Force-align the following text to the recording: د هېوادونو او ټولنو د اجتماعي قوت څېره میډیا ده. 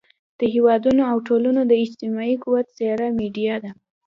د 0.39 0.41
هېوادونو 0.53 1.01
او 1.11 1.17
ټولنو 1.27 1.61
د 1.67 1.73
اجتماعي 1.85 2.35
قوت 2.43 2.67
څېره 2.77 3.07
میډیا 3.19 3.55
ده. 3.63 3.71